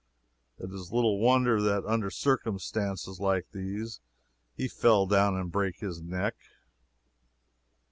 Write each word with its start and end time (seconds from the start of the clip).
It 0.57 0.71
is 0.71 0.91
little 0.91 1.19
wonder 1.19 1.61
that 1.61 1.85
under 1.85 2.09
circumstances 2.09 3.19
like 3.19 3.45
these 3.51 3.99
he 4.55 4.67
fell 4.67 5.05
down 5.05 5.37
and 5.37 5.51
brake 5.51 5.77
his 5.77 6.01
neck. 6.01 6.37